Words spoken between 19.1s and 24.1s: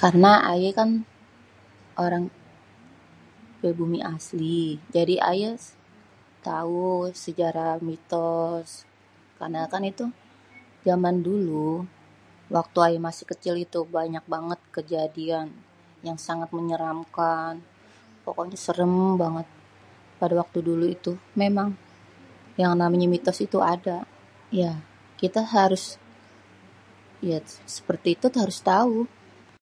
banget pada waktu dulu itu. Memang yang namanya mitos itu ada